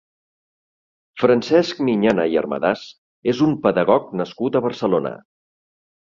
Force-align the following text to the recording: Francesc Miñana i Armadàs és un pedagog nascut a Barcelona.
Francesc 1.23 1.81
Miñana 1.89 2.25
i 2.31 2.39
Armadàs 2.43 2.87
és 3.35 3.43
un 3.49 3.55
pedagog 3.67 4.09
nascut 4.23 4.59
a 4.59 4.65
Barcelona. 4.69 5.15